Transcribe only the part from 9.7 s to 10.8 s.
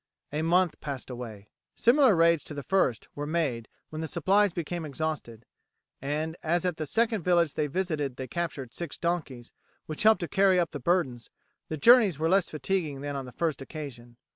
which helped to carry up the